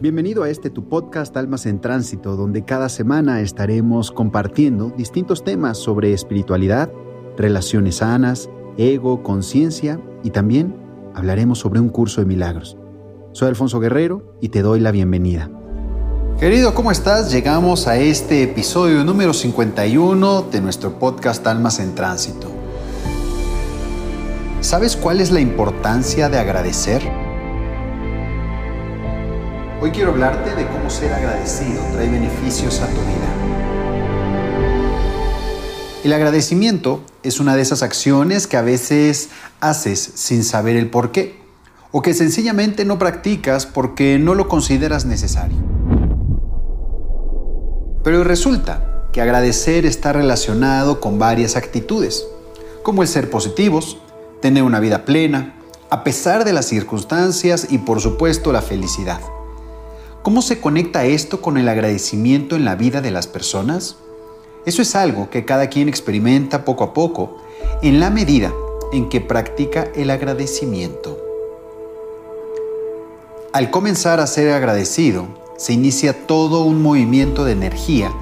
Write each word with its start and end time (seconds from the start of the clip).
Bienvenido 0.00 0.44
a 0.44 0.48
este 0.48 0.70
tu 0.70 0.88
podcast 0.88 1.36
Almas 1.36 1.66
en 1.66 1.78
Tránsito, 1.78 2.34
donde 2.34 2.64
cada 2.64 2.88
semana 2.88 3.42
estaremos 3.42 4.10
compartiendo 4.10 4.94
distintos 4.96 5.44
temas 5.44 5.76
sobre 5.76 6.14
espiritualidad, 6.14 6.90
relaciones 7.36 7.96
sanas, 7.96 8.48
ego, 8.78 9.22
conciencia 9.22 10.00
y 10.22 10.30
también 10.30 10.74
hablaremos 11.14 11.58
sobre 11.58 11.80
un 11.80 11.90
curso 11.90 12.22
de 12.22 12.26
milagros. 12.26 12.78
Soy 13.32 13.48
Alfonso 13.48 13.78
Guerrero 13.78 14.38
y 14.40 14.48
te 14.48 14.62
doy 14.62 14.80
la 14.80 14.90
bienvenida. 14.90 15.50
Querido, 16.38 16.72
¿cómo 16.72 16.90
estás? 16.90 17.30
Llegamos 17.30 17.86
a 17.86 17.98
este 17.98 18.42
episodio 18.42 19.04
número 19.04 19.34
51 19.34 20.42
de 20.50 20.62
nuestro 20.62 20.98
podcast 20.98 21.46
Almas 21.46 21.78
en 21.78 21.94
Tránsito. 21.94 22.50
¿Sabes 24.62 24.96
cuál 24.96 25.20
es 25.20 25.30
la 25.30 25.40
importancia 25.40 26.30
de 26.30 26.38
agradecer? 26.38 27.29
Hoy 29.82 29.92
quiero 29.92 30.10
hablarte 30.10 30.54
de 30.54 30.66
cómo 30.66 30.90
ser 30.90 31.10
agradecido 31.10 31.82
trae 31.94 32.06
beneficios 32.06 32.82
a 32.82 32.86
tu 32.86 33.00
vida. 33.00 33.30
El 36.04 36.12
agradecimiento 36.12 37.00
es 37.22 37.40
una 37.40 37.56
de 37.56 37.62
esas 37.62 37.82
acciones 37.82 38.46
que 38.46 38.58
a 38.58 38.62
veces 38.62 39.30
haces 39.60 39.98
sin 39.98 40.44
saber 40.44 40.76
el 40.76 40.90
por 40.90 41.12
qué 41.12 41.40
o 41.92 42.02
que 42.02 42.12
sencillamente 42.12 42.84
no 42.84 42.98
practicas 42.98 43.64
porque 43.64 44.18
no 44.18 44.34
lo 44.34 44.48
consideras 44.48 45.06
necesario. 45.06 45.56
Pero 48.04 48.22
resulta 48.22 49.06
que 49.12 49.22
agradecer 49.22 49.86
está 49.86 50.12
relacionado 50.12 51.00
con 51.00 51.18
varias 51.18 51.56
actitudes, 51.56 52.26
como 52.82 53.00
el 53.00 53.08
ser 53.08 53.30
positivos, 53.30 53.96
tener 54.42 54.62
una 54.62 54.78
vida 54.78 55.06
plena, 55.06 55.54
a 55.88 56.04
pesar 56.04 56.44
de 56.44 56.52
las 56.52 56.66
circunstancias 56.66 57.68
y 57.70 57.78
por 57.78 58.02
supuesto 58.02 58.52
la 58.52 58.60
felicidad. 58.60 59.20
¿Cómo 60.22 60.42
se 60.42 60.60
conecta 60.60 61.06
esto 61.06 61.40
con 61.40 61.56
el 61.56 61.66
agradecimiento 61.66 62.54
en 62.54 62.66
la 62.66 62.74
vida 62.74 63.00
de 63.00 63.10
las 63.10 63.26
personas? 63.26 63.96
Eso 64.66 64.82
es 64.82 64.94
algo 64.94 65.30
que 65.30 65.46
cada 65.46 65.70
quien 65.70 65.88
experimenta 65.88 66.66
poco 66.66 66.84
a 66.84 66.92
poco 66.92 67.38
en 67.80 68.00
la 68.00 68.10
medida 68.10 68.52
en 68.92 69.08
que 69.08 69.22
practica 69.22 69.88
el 69.94 70.10
agradecimiento. 70.10 71.16
Al 73.54 73.70
comenzar 73.70 74.20
a 74.20 74.26
ser 74.26 74.52
agradecido, 74.52 75.26
se 75.56 75.72
inicia 75.72 76.26
todo 76.26 76.64
un 76.64 76.82
movimiento 76.82 77.46
de 77.46 77.52
energía 77.52 78.12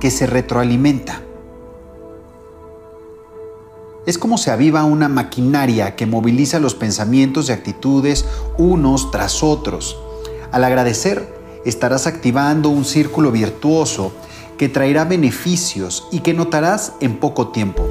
que 0.00 0.10
se 0.10 0.26
retroalimenta. 0.26 1.22
Es 4.06 4.18
como 4.18 4.38
se 4.38 4.50
aviva 4.50 4.82
una 4.82 5.08
maquinaria 5.08 5.94
que 5.94 6.06
moviliza 6.06 6.58
los 6.58 6.74
pensamientos 6.74 7.48
y 7.48 7.52
actitudes 7.52 8.24
unos 8.58 9.12
tras 9.12 9.44
otros. 9.44 9.96
Al 10.50 10.62
agradecer, 10.62 11.33
estarás 11.64 12.06
activando 12.06 12.68
un 12.68 12.84
círculo 12.84 13.30
virtuoso 13.30 14.12
que 14.58 14.68
traerá 14.68 15.04
beneficios 15.04 16.06
y 16.10 16.20
que 16.20 16.34
notarás 16.34 16.92
en 17.00 17.18
poco 17.18 17.48
tiempo. 17.48 17.84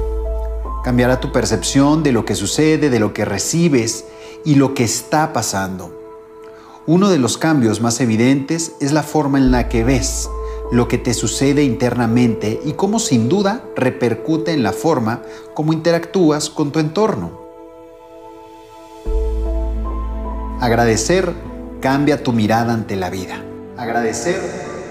Cambiará 0.84 1.20
tu 1.20 1.32
percepción 1.32 2.02
de 2.02 2.12
lo 2.12 2.24
que 2.24 2.34
sucede, 2.34 2.90
de 2.90 3.00
lo 3.00 3.12
que 3.12 3.24
recibes 3.24 4.04
y 4.44 4.56
lo 4.56 4.74
que 4.74 4.84
está 4.84 5.32
pasando. 5.32 6.00
Uno 6.86 7.08
de 7.08 7.18
los 7.18 7.38
cambios 7.38 7.80
más 7.80 8.00
evidentes 8.00 8.72
es 8.80 8.92
la 8.92 9.02
forma 9.02 9.38
en 9.38 9.50
la 9.50 9.68
que 9.68 9.84
ves 9.84 10.28
lo 10.70 10.88
que 10.88 10.98
te 10.98 11.14
sucede 11.14 11.62
internamente 11.62 12.60
y 12.64 12.72
cómo 12.72 12.98
sin 12.98 13.28
duda 13.28 13.64
repercute 13.76 14.52
en 14.52 14.62
la 14.62 14.72
forma 14.72 15.22
como 15.54 15.72
interactúas 15.72 16.50
con 16.50 16.72
tu 16.72 16.80
entorno. 16.80 17.30
Agradecer 20.60 21.32
cambia 21.80 22.22
tu 22.22 22.32
mirada 22.32 22.72
ante 22.72 22.96
la 22.96 23.10
vida. 23.10 23.43
Agradecer 23.76 24.40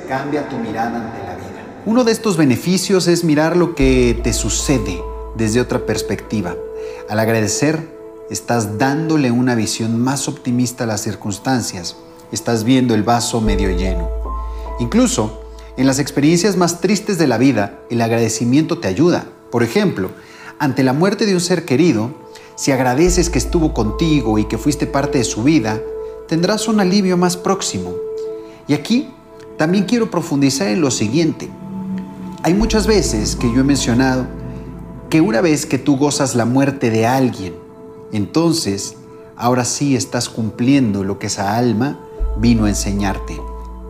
cambia 0.10 0.50
tu 0.50 0.58
mirada 0.58 0.98
ante 0.98 1.20
la 1.20 1.36
vida. 1.36 1.84
Uno 1.86 2.04
de 2.04 2.12
estos 2.12 2.36
beneficios 2.36 3.08
es 3.08 3.24
mirar 3.24 3.56
lo 3.56 3.76
que 3.76 4.20
te 4.24 4.34
sucede 4.34 5.02
desde 5.36 5.62
otra 5.62 5.86
perspectiva. 5.86 6.56
Al 7.10 7.20
agradecer, 7.20 7.80
estás 8.30 8.78
dándole 8.78 9.32
una 9.32 9.56
visión 9.56 10.02
más 10.02 10.28
optimista 10.28 10.84
a 10.84 10.88
las 10.88 11.02
circunstancias. 11.02 11.96
Estás 12.34 12.66
viendo 12.66 12.94
el 12.94 13.04
vaso 13.04 13.40
medio 13.40 13.70
lleno. 13.70 14.10
Incluso, 14.80 15.42
en 15.78 15.88
las 15.88 16.00
experiencias 16.00 16.58
más 16.58 16.82
tristes 16.82 17.18
de 17.18 17.28
la 17.28 17.38
vida, 17.38 17.80
el 17.90 18.02
agradecimiento 18.02 18.80
te 18.80 18.90
ayuda. 18.90 19.28
Por 19.50 19.64
ejemplo, 19.64 20.12
ante 20.60 20.84
la 20.84 20.92
muerte 20.92 21.26
de 21.26 21.34
un 21.34 21.42
ser 21.42 21.64
querido, 21.64 22.12
si 22.56 22.72
agradeces 22.72 23.30
que 23.30 23.40
estuvo 23.40 23.74
contigo 23.74 24.38
y 24.40 24.46
que 24.46 24.58
fuiste 24.58 24.88
parte 24.88 25.20
de 25.20 25.24
su 25.24 25.44
vida, 25.44 25.80
tendrás 26.28 26.68
un 26.68 26.82
alivio 26.82 27.16
más 27.16 27.38
próximo. 27.38 27.94
Y 28.68 28.74
aquí 28.74 29.10
también 29.58 29.86
quiero 29.86 30.10
profundizar 30.10 30.68
en 30.68 30.82
lo 30.82 30.92
siguiente. 30.92 31.50
Hay 32.44 32.54
muchas 32.54 32.88
veces 32.88 33.36
que 33.36 33.52
yo 33.54 33.62
he 33.62 33.64
mencionado 33.64 34.28
que 35.10 35.22
una 35.22 35.42
vez 35.42 35.66
que 35.66 35.78
tú 35.78 35.98
gozas 35.98 36.36
la 36.36 36.46
muerte 36.46 36.90
de 36.90 37.06
alguien, 37.06 37.54
entonces 38.12 38.96
ahora 39.36 39.66
sí 39.66 39.96
estás 39.96 40.30
cumpliendo 40.30 41.04
lo 41.04 41.20
que 41.20 41.28
esa 41.28 41.56
alma 41.56 42.00
vino 42.38 42.66
a 42.66 42.70
enseñarte. 42.70 43.40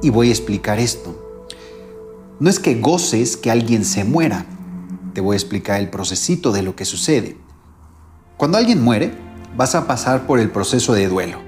Y 0.01 0.09
voy 0.09 0.29
a 0.29 0.31
explicar 0.31 0.79
esto. 0.79 1.19
No 2.39 2.49
es 2.49 2.59
que 2.59 2.79
goces 2.79 3.37
que 3.37 3.51
alguien 3.51 3.85
se 3.85 4.03
muera. 4.03 4.45
Te 5.13 5.21
voy 5.21 5.35
a 5.35 5.37
explicar 5.37 5.79
el 5.79 5.89
procesito 5.89 6.51
de 6.51 6.61
lo 6.61 6.75
que 6.75 6.83
sucede. 6.83 7.37
Cuando 8.37 8.57
alguien 8.57 8.83
muere, 8.83 9.13
vas 9.55 9.75
a 9.75 9.87
pasar 9.87 10.27
por 10.27 10.39
el 10.39 10.51
proceso 10.51 10.93
de 10.93 11.07
duelo. 11.07 11.42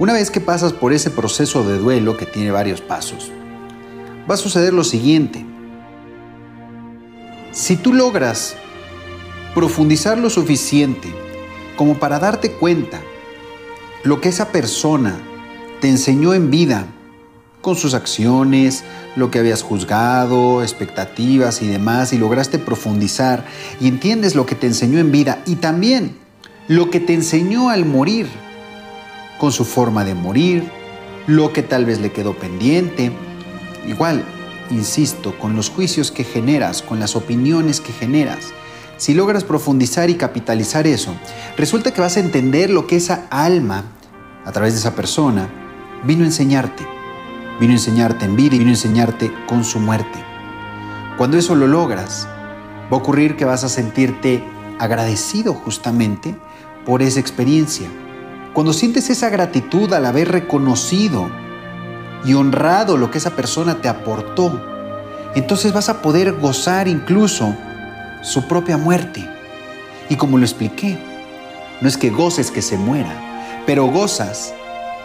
Una 0.00 0.14
vez 0.14 0.30
que 0.30 0.40
pasas 0.40 0.72
por 0.72 0.94
ese 0.94 1.10
proceso 1.10 1.62
de 1.62 1.76
duelo 1.76 2.16
que 2.16 2.24
tiene 2.24 2.50
varios 2.50 2.80
pasos, 2.80 3.30
va 4.28 4.32
a 4.32 4.38
suceder 4.38 4.72
lo 4.72 4.82
siguiente. 4.82 5.44
Si 7.52 7.76
tú 7.76 7.92
logras 7.92 8.56
profundizar 9.54 10.16
lo 10.16 10.30
suficiente 10.30 11.14
como 11.76 11.98
para 11.98 12.18
darte 12.18 12.52
cuenta 12.52 12.98
lo 14.02 14.22
que 14.22 14.30
esa 14.30 14.48
persona 14.48 15.20
te 15.82 15.90
enseñó 15.90 16.32
en 16.32 16.50
vida, 16.50 16.86
con 17.60 17.76
sus 17.76 17.92
acciones, 17.92 18.84
lo 19.16 19.30
que 19.30 19.38
habías 19.38 19.62
juzgado, 19.62 20.62
expectativas 20.62 21.60
y 21.60 21.68
demás, 21.68 22.14
y 22.14 22.18
lograste 22.18 22.58
profundizar 22.58 23.44
y 23.82 23.88
entiendes 23.88 24.34
lo 24.34 24.46
que 24.46 24.54
te 24.54 24.66
enseñó 24.66 24.98
en 24.98 25.12
vida 25.12 25.42
y 25.44 25.56
también 25.56 26.16
lo 26.68 26.88
que 26.88 27.00
te 27.00 27.12
enseñó 27.12 27.68
al 27.68 27.84
morir, 27.84 28.28
con 29.40 29.50
su 29.52 29.64
forma 29.64 30.04
de 30.04 30.14
morir, 30.14 30.70
lo 31.26 31.52
que 31.52 31.62
tal 31.62 31.86
vez 31.86 31.98
le 31.98 32.12
quedó 32.12 32.34
pendiente. 32.34 33.10
Igual, 33.86 34.22
insisto, 34.70 35.36
con 35.38 35.56
los 35.56 35.70
juicios 35.70 36.12
que 36.12 36.24
generas, 36.24 36.82
con 36.82 37.00
las 37.00 37.16
opiniones 37.16 37.80
que 37.80 37.92
generas. 37.92 38.52
Si 38.98 39.14
logras 39.14 39.44
profundizar 39.44 40.10
y 40.10 40.16
capitalizar 40.16 40.86
eso, 40.86 41.14
resulta 41.56 41.92
que 41.92 42.02
vas 42.02 42.18
a 42.18 42.20
entender 42.20 42.68
lo 42.68 42.86
que 42.86 42.96
esa 42.96 43.26
alma, 43.30 43.84
a 44.44 44.52
través 44.52 44.74
de 44.74 44.80
esa 44.80 44.94
persona, 44.94 45.48
vino 46.04 46.22
a 46.22 46.26
enseñarte. 46.26 46.86
Vino 47.58 47.72
a 47.72 47.76
enseñarte 47.76 48.26
en 48.26 48.36
vida 48.36 48.56
y 48.56 48.58
vino 48.58 48.70
a 48.70 48.74
enseñarte 48.74 49.32
con 49.46 49.64
su 49.64 49.80
muerte. 49.80 50.22
Cuando 51.16 51.38
eso 51.38 51.54
lo 51.54 51.66
logras, 51.66 52.28
va 52.92 52.96
a 52.96 53.00
ocurrir 53.00 53.36
que 53.36 53.46
vas 53.46 53.64
a 53.64 53.70
sentirte 53.70 54.44
agradecido 54.78 55.54
justamente 55.54 56.34
por 56.84 57.00
esa 57.00 57.20
experiencia 57.20 57.88
cuando 58.52 58.72
sientes 58.72 59.10
esa 59.10 59.28
gratitud 59.30 59.92
al 59.92 60.06
haber 60.06 60.28
reconocido 60.28 61.30
y 62.24 62.34
honrado 62.34 62.96
lo 62.96 63.10
que 63.10 63.18
esa 63.18 63.30
persona 63.30 63.80
te 63.80 63.88
aportó, 63.88 64.60
entonces 65.34 65.72
vas 65.72 65.88
a 65.88 66.02
poder 66.02 66.32
gozar 66.32 66.88
incluso 66.88 67.54
su 68.22 68.48
propia 68.48 68.76
muerte. 68.76 69.28
Y 70.08 70.16
como 70.16 70.38
lo 70.38 70.44
expliqué, 70.44 70.98
no 71.80 71.88
es 71.88 71.96
que 71.96 72.10
goces 72.10 72.50
que 72.50 72.62
se 72.62 72.76
muera, 72.76 73.62
pero 73.66 73.86
gozas 73.86 74.52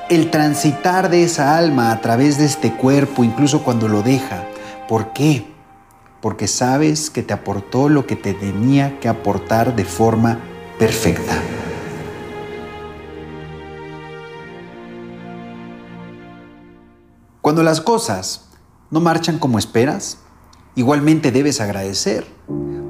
el 0.09 0.31
transitar 0.31 1.09
de 1.09 1.23
esa 1.23 1.57
alma 1.57 1.91
a 1.91 2.01
través 2.01 2.37
de 2.37 2.45
este 2.45 2.73
cuerpo, 2.73 3.23
incluso 3.23 3.63
cuando 3.63 3.87
lo 3.87 4.01
deja. 4.01 4.43
¿Por 4.87 5.13
qué? 5.13 5.45
Porque 6.21 6.47
sabes 6.47 7.09
que 7.09 7.21
te 7.21 7.33
aportó 7.33 7.89
lo 7.89 8.07
que 8.07 8.15
te 8.15 8.33
tenía 8.33 8.99
que 8.99 9.07
aportar 9.07 9.75
de 9.75 9.85
forma 9.85 10.39
perfecta. 10.79 11.33
Cuando 17.45 17.61
las 17.61 17.79
cosas 17.79 18.45
no 18.89 19.01
marchan 19.01 19.37
como 19.37 19.59
esperas, 19.59 20.17
igualmente 20.73 21.31
debes 21.31 21.61
agradecer, 21.61 22.25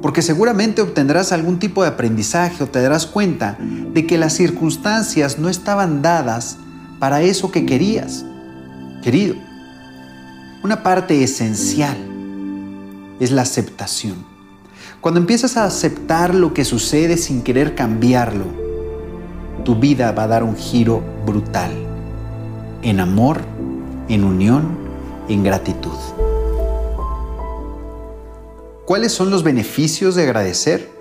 porque 0.01 0.21
seguramente 0.21 0.81
obtendrás 0.81 1.33
algún 1.33 1.59
tipo 1.59 1.83
de 1.83 1.89
aprendizaje 1.89 2.63
o 2.63 2.67
te 2.67 2.81
darás 2.81 3.05
cuenta 3.05 3.57
de 3.59 4.07
que 4.07 4.17
las 4.17 4.31
circunstancias 4.31 5.39
no 5.39 5.49
estaban 5.49 6.01
dadas 6.01 6.55
para 6.99 7.21
eso 7.21 7.51
que 7.51 7.65
querías. 7.65 8.23
Querido, 9.03 9.35
una 10.63 10.83
parte 10.83 11.21
esencial 11.21 11.97
es 13.19 13.31
la 13.31 13.41
aceptación. 13.41 14.25
Cuando 15.01 15.19
empiezas 15.19 15.57
a 15.57 15.65
aceptar 15.65 16.33
lo 16.33 16.53
que 16.53 16.63
sucede 16.63 17.17
sin 17.17 17.41
querer 17.41 17.75
cambiarlo, 17.75 18.45
tu 19.65 19.75
vida 19.75 20.13
va 20.13 20.23
a 20.23 20.27
dar 20.27 20.45
un 20.45 20.55
giro 20.55 21.03
brutal 21.25 21.73
en 22.83 23.01
amor 23.01 23.41
en 24.09 24.23
unión, 24.23 24.77
en 25.27 25.43
gratitud. 25.43 25.97
¿Cuáles 28.85 29.11
son 29.11 29.31
los 29.31 29.43
beneficios 29.43 30.15
de 30.15 30.23
agradecer? 30.23 30.91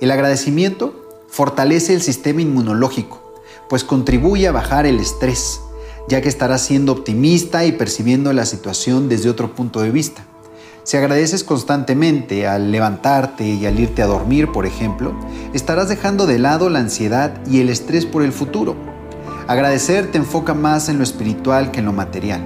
El 0.00 0.10
agradecimiento 0.10 0.94
fortalece 1.28 1.94
el 1.94 2.02
sistema 2.02 2.42
inmunológico, 2.42 3.40
pues 3.68 3.84
contribuye 3.84 4.48
a 4.48 4.52
bajar 4.52 4.84
el 4.86 4.98
estrés, 4.98 5.60
ya 6.08 6.20
que 6.20 6.28
estarás 6.28 6.62
siendo 6.62 6.92
optimista 6.92 7.64
y 7.64 7.72
percibiendo 7.72 8.32
la 8.32 8.46
situación 8.46 9.08
desde 9.08 9.30
otro 9.30 9.54
punto 9.54 9.80
de 9.80 9.90
vista. 9.90 10.24
Si 10.82 10.96
agradeces 10.96 11.44
constantemente 11.44 12.46
al 12.46 12.70
levantarte 12.70 13.48
y 13.48 13.64
al 13.64 13.80
irte 13.80 14.02
a 14.02 14.06
dormir, 14.06 14.52
por 14.52 14.66
ejemplo, 14.66 15.14
estarás 15.54 15.88
dejando 15.88 16.26
de 16.26 16.38
lado 16.38 16.68
la 16.68 16.80
ansiedad 16.80 17.40
y 17.46 17.60
el 17.60 17.70
estrés 17.70 18.04
por 18.04 18.22
el 18.22 18.32
futuro. 18.32 18.93
Agradecer 19.46 20.10
te 20.10 20.16
enfoca 20.16 20.54
más 20.54 20.88
en 20.88 20.96
lo 20.96 21.04
espiritual 21.04 21.70
que 21.70 21.80
en 21.80 21.86
lo 21.86 21.92
material. 21.92 22.40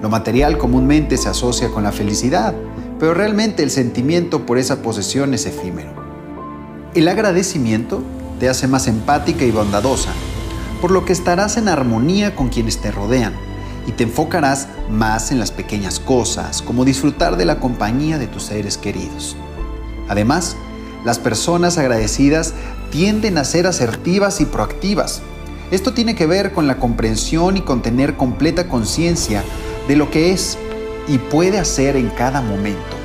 Lo 0.00 0.08
material 0.08 0.56
comúnmente 0.56 1.16
se 1.16 1.28
asocia 1.28 1.70
con 1.70 1.82
la 1.82 1.90
felicidad, 1.90 2.54
pero 3.00 3.12
realmente 3.12 3.64
el 3.64 3.70
sentimiento 3.72 4.46
por 4.46 4.58
esa 4.58 4.80
posesión 4.80 5.34
es 5.34 5.46
efímero. 5.46 5.90
El 6.94 7.08
agradecimiento 7.08 8.04
te 8.38 8.48
hace 8.48 8.68
más 8.68 8.86
empática 8.86 9.44
y 9.44 9.50
bondadosa, 9.50 10.12
por 10.80 10.92
lo 10.92 11.04
que 11.04 11.12
estarás 11.12 11.56
en 11.56 11.68
armonía 11.68 12.36
con 12.36 12.50
quienes 12.50 12.80
te 12.80 12.92
rodean 12.92 13.32
y 13.88 13.92
te 13.92 14.04
enfocarás 14.04 14.68
más 14.88 15.32
en 15.32 15.40
las 15.40 15.50
pequeñas 15.50 15.98
cosas, 15.98 16.62
como 16.62 16.84
disfrutar 16.84 17.36
de 17.36 17.46
la 17.46 17.58
compañía 17.58 18.16
de 18.18 18.28
tus 18.28 18.44
seres 18.44 18.78
queridos. 18.78 19.36
Además, 20.08 20.56
las 21.04 21.18
personas 21.18 21.78
agradecidas 21.78 22.54
tienden 22.92 23.38
a 23.38 23.44
ser 23.44 23.66
asertivas 23.66 24.40
y 24.40 24.44
proactivas. 24.44 25.20
Esto 25.70 25.92
tiene 25.94 26.14
que 26.14 26.26
ver 26.26 26.52
con 26.52 26.66
la 26.66 26.76
comprensión 26.76 27.56
y 27.56 27.62
con 27.62 27.82
tener 27.82 28.16
completa 28.16 28.68
conciencia 28.68 29.42
de 29.88 29.96
lo 29.96 30.10
que 30.10 30.32
es 30.32 30.58
y 31.08 31.18
puede 31.18 31.58
hacer 31.58 31.96
en 31.96 32.10
cada 32.10 32.40
momento. 32.40 32.96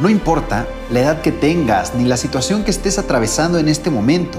No 0.00 0.08
importa 0.08 0.66
la 0.90 1.00
edad 1.00 1.22
que 1.22 1.32
tengas 1.32 1.94
ni 1.94 2.04
la 2.04 2.16
situación 2.16 2.62
que 2.62 2.70
estés 2.70 2.98
atravesando 2.98 3.58
en 3.58 3.68
este 3.68 3.90
momento, 3.90 4.38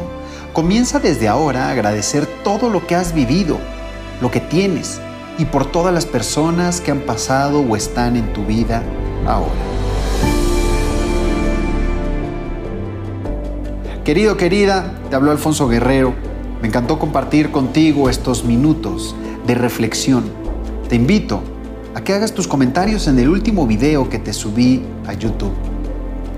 comienza 0.54 1.00
desde 1.00 1.28
ahora 1.28 1.66
a 1.66 1.72
agradecer 1.72 2.26
todo 2.44 2.70
lo 2.70 2.88
que 2.88 2.96
has 2.96 3.14
vivido, 3.14 3.58
lo 4.22 4.32
que 4.32 4.40
tienes 4.40 5.02
y 5.38 5.46
por 5.46 5.66
todas 5.66 5.94
las 5.94 6.06
personas 6.06 6.82
que 6.82 6.92
han 6.92 7.02
pasado 7.02 7.62
o 7.62 7.76
están 7.76 8.16
en 8.16 8.32
tu 8.32 8.46
vida 8.46 8.84
ahora. 9.26 9.52
Querido, 14.06 14.38
querida, 14.38 14.92
te 15.10 15.16
habló 15.16 15.32
Alfonso 15.32 15.68
Guerrero. 15.68 16.29
Me 16.62 16.68
encantó 16.68 17.00
compartir 17.00 17.52
contigo 17.52 18.10
estos 18.10 18.44
minutos 18.44 19.16
de 19.48 19.56
reflexión. 19.56 20.26
Te 20.90 20.96
invito 20.96 21.42
a 21.96 22.02
que 22.02 22.14
hagas 22.14 22.34
tus 22.34 22.48
comentarios 22.48 23.08
en 23.08 23.18
el 23.18 23.30
último 23.30 23.66
video 23.66 24.10
que 24.10 24.20
te 24.20 24.34
subí 24.34 24.84
a 25.08 25.14
YouTube. 25.14 25.54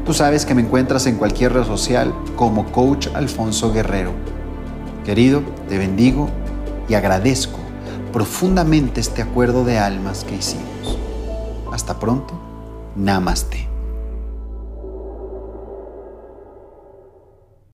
Tú 0.06 0.14
sabes 0.14 0.46
que 0.46 0.54
me 0.54 0.62
encuentras 0.62 1.08
en 1.08 1.16
cualquier 1.16 1.54
red 1.54 1.66
social 1.66 2.14
como 2.36 2.72
Coach 2.72 3.08
Alfonso 3.14 3.74
Guerrero. 3.74 4.12
Querido, 5.06 5.42
te 5.68 5.78
bendigo 5.78 6.30
y 6.88 6.94
agradezco 6.94 7.60
profundamente 8.12 9.00
este 9.00 9.22
acuerdo 9.22 9.64
de 9.64 9.80
almas 9.80 10.24
que 10.24 10.36
hicimos. 10.36 11.00
Hasta 11.72 12.00
pronto. 12.00 12.40
Namaste. 12.96 13.71